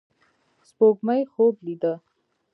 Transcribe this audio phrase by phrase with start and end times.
[0.67, 1.93] سپوږمۍ خوب لیدې